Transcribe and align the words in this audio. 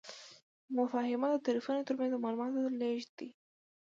مفاهمه 0.77 1.27
د 1.31 1.35
طرفینو 1.47 1.87
ترمنځ 1.87 2.11
د 2.11 2.15
معلوماتو 2.23 2.75
لیږد 2.81 3.11
دی. 3.19 3.29